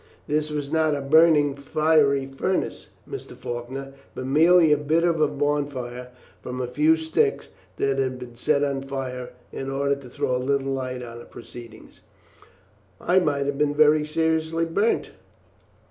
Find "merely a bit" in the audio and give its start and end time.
4.25-5.03